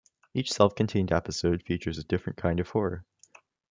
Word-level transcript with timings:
Each 0.33 0.51
self-contained 0.51 1.11
episode 1.11 1.61
features 1.61 1.99
a 1.99 2.03
different 2.03 2.37
kind 2.37 2.59
of 2.59 2.67
horror. 2.69 3.05